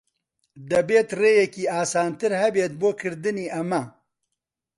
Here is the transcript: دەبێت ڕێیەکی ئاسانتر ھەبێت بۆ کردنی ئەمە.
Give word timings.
دەبێت 0.71 1.09
ڕێیەکی 1.21 1.71
ئاسانتر 1.73 2.31
ھەبێت 2.41 2.71
بۆ 2.81 2.89
کردنی 3.01 3.51
ئەمە. 3.53 3.83